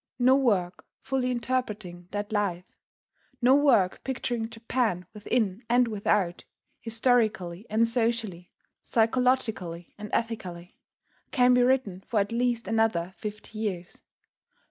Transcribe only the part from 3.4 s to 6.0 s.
work picturing Japan within and